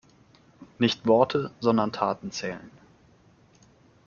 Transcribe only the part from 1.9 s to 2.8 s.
Taten zählen.